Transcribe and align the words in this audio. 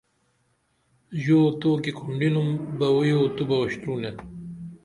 ژواو 1.21 1.47
تو 1.59 1.69
کی 1.83 1.91
کھنڈینُم 1.99 2.49
بوئییو 2.79 3.21
تو 3.35 3.41
بہ 3.49 3.55
اُشترونے 3.63 4.11